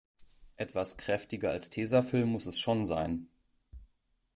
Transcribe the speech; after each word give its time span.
Etwas 0.55 0.97
kräftiger 0.97 1.51
als 1.51 1.69
Tesafilm 1.69 2.29
muss 2.31 2.47
es 2.47 2.59
schon 2.59 2.87
sein. 2.87 3.27